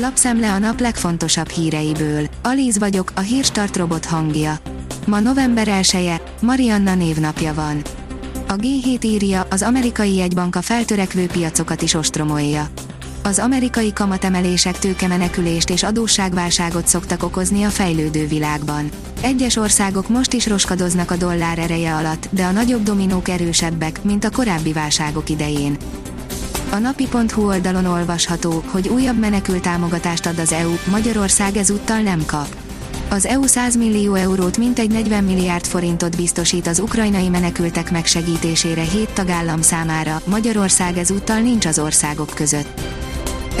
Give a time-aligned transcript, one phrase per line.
[0.00, 2.26] Lapszemle a nap legfontosabb híreiből.
[2.42, 4.58] Alíz vagyok, a hírstart robot hangja.
[5.06, 7.82] Ma november 1 -e, Marianna névnapja van.
[8.48, 12.68] A G7 írja, az amerikai jegybank a feltörekvő piacokat is ostromolja.
[13.22, 18.88] Az amerikai kamatemelések tőkemenekülést és adósságválságot szoktak okozni a fejlődő világban.
[19.20, 24.24] Egyes országok most is roskadoznak a dollár ereje alatt, de a nagyobb dominók erősebbek, mint
[24.24, 25.76] a korábbi válságok idején.
[26.70, 32.56] A napi.hu oldalon olvasható, hogy újabb menekült támogatást ad az EU, Magyarország ezúttal nem kap.
[33.10, 39.10] Az EU 100 millió eurót mintegy 40 milliárd forintot biztosít az ukrajnai menekültek megsegítésére 7
[39.10, 42.80] tagállam számára, Magyarország ezúttal nincs az országok között.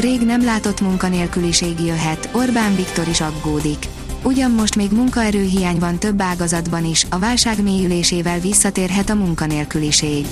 [0.00, 3.86] Rég nem látott munkanélküliség jöhet, Orbán Viktor is aggódik.
[4.22, 10.26] Ugyan most még munkaerőhiány van több ágazatban is, a válság mélyülésével visszatérhet a munkanélküliség.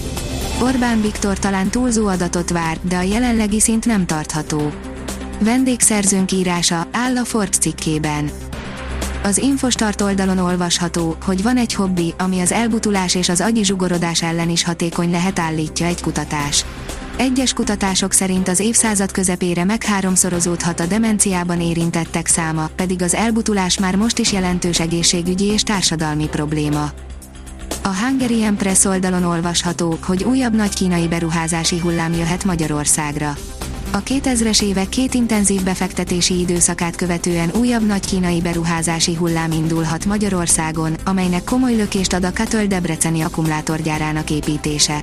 [0.61, 4.73] Orbán Viktor talán túlzó adatot vár, de a jelenlegi szint nem tartható.
[5.41, 8.31] Vendégszerzőnk írása áll a Forbes cikkében.
[9.23, 14.23] Az Infostart oldalon olvasható, hogy van egy hobbi, ami az elbutulás és az agyi zsugorodás
[14.23, 16.65] ellen is hatékony lehet állítja egy kutatás.
[17.17, 23.97] Egyes kutatások szerint az évszázad közepére megháromszorozódhat a demenciában érintettek száma, pedig az elbutulás már
[23.97, 26.91] most is jelentős egészségügyi és társadalmi probléma.
[27.87, 33.37] A Hungarian Press oldalon olvasható, hogy újabb nagy kínai beruházási hullám jöhet Magyarországra.
[33.91, 40.97] A 2000-es évek két intenzív befektetési időszakát követően újabb nagy kínai beruházási hullám indulhat Magyarországon,
[41.05, 45.01] amelynek komoly lökést ad a Katöl Debreceni akkumulátorgyárának építése.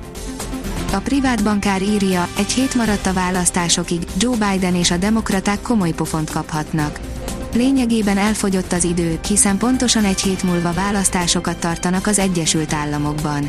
[0.92, 5.92] A privát bankár írja, egy hét maradt a választásokig, Joe Biden és a demokraták komoly
[5.92, 7.13] pofont kaphatnak.
[7.54, 13.48] Lényegében elfogyott az idő, hiszen pontosan egy hét múlva választásokat tartanak az Egyesült Államokban.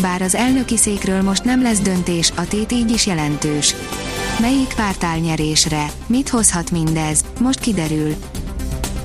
[0.00, 3.74] Bár az elnöki székről most nem lesz döntés, a tét így is jelentős.
[4.40, 5.86] Melyik párt áll nyerésre?
[6.06, 7.24] Mit hozhat mindez?
[7.40, 8.14] Most kiderül.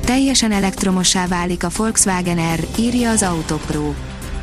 [0.05, 3.93] Teljesen elektromossá válik a Volkswagen R, írja az Autopro.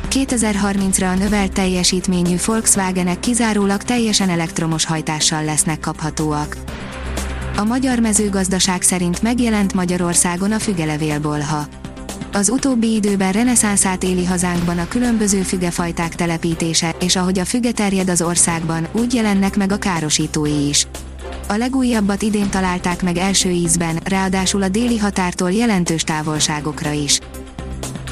[0.09, 6.57] 2030-ra a növelt teljesítményű Volkswagenek kizárólag teljesen elektromos hajtással lesznek kaphatóak.
[7.59, 11.65] A magyar mezőgazdaság szerint megjelent Magyarországon a fügelevélbolha.
[12.31, 18.09] Az utóbbi időben reneszánszát éli hazánkban a különböző fügefajták telepítése, és ahogy a füge terjed
[18.09, 20.87] az országban, úgy jelennek meg a károsítói is.
[21.47, 27.19] A legújabbat idén találták meg első ízben, ráadásul a déli határtól jelentős távolságokra is.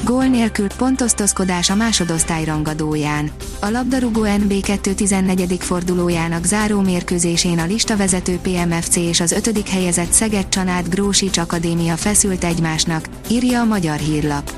[0.04, 3.30] Gól nélkül pontosztozkodás a másodosztály rangadóján.
[3.60, 5.56] A labdarúgó NB2 14.
[5.58, 12.44] fordulójának záró mérkőzésén a listavezető PMFC és az ötödik helyezett Szeged Csanád Grósics Akadémia feszült
[12.44, 14.52] egymásnak, írja a Magyar Hírlap.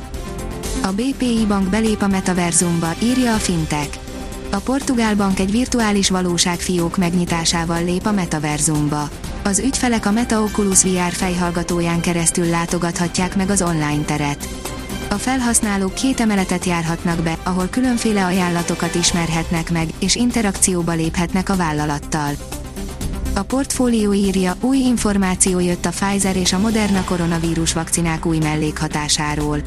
[0.82, 3.98] A BPI bank belép a metaverzumba, írja a Fintech.
[4.50, 9.08] A portugál bank egy virtuális valóság fiók megnyitásával lép a metaverzumba.
[9.44, 14.48] Az ügyfelek a Meta Oculus VR fejhallgatóján keresztül látogathatják meg az online teret.
[15.10, 21.56] A felhasználók két emeletet járhatnak be, ahol különféle ajánlatokat ismerhetnek meg, és interakcióba léphetnek a
[21.56, 22.32] vállalattal.
[23.34, 29.58] A portfólió írja, új információ jött a Pfizer és a Moderna koronavírus vakcinák új mellékhatásáról.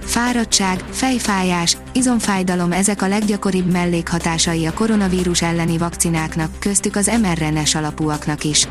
[0.00, 8.44] Fáradtság, fejfájás, izomfájdalom ezek a leggyakoribb mellékhatásai a koronavírus elleni vakcináknak, köztük az mRNS alapúaknak
[8.44, 8.68] is.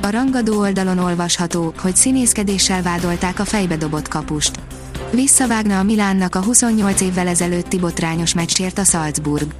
[0.00, 4.60] A rangadó oldalon olvasható, hogy színészkedéssel vádolták a fejbe dobott kapust.
[5.10, 9.54] Visszavágna a Milánnak a 28 évvel ezelőtti botrányos meccsért a Salzburg.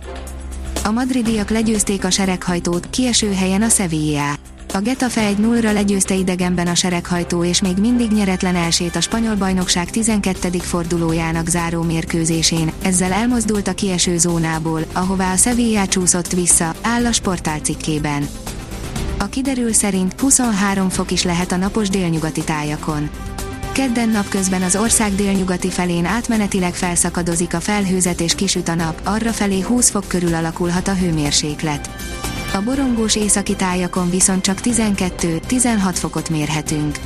[0.85, 4.35] A madridiak legyőzték a sereghajtót, kieső helyen a Sevilla.
[4.75, 9.35] A Getafe egy 0 legyőzte idegenben a sereghajtó és még mindig nyeretlen elsét a spanyol
[9.35, 10.59] bajnokság 12.
[10.59, 17.13] fordulójának záró mérkőzésén, ezzel elmozdult a kieső zónából, ahová a Sevilla csúszott vissza, áll a
[17.13, 18.29] sportál cikkében.
[19.19, 23.11] A kiderül szerint 23 fok is lehet a napos délnyugati tájakon.
[23.81, 29.33] Kedden napközben az ország délnyugati felén átmenetileg felszakadozik a felhőzet és kisüt a nap, arra
[29.33, 31.91] felé 20 fok körül alakulhat a hőmérséklet.
[32.55, 36.99] A borongós északi tájakon viszont csak 12-16 fokot mérhetünk.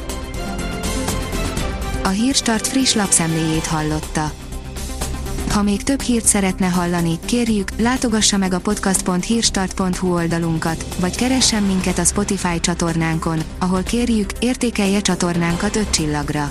[2.02, 4.32] A Hírstart friss lapszemléjét hallotta.
[5.50, 11.98] Ha még több hírt szeretne hallani, kérjük, látogassa meg a podcast.hírstart.hu oldalunkat, vagy keressen minket
[11.98, 16.50] a Spotify csatornánkon, ahol kérjük, értékelje csatornánkat 5 csillagra.